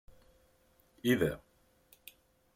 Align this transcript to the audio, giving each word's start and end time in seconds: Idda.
Idda. 1.11 1.33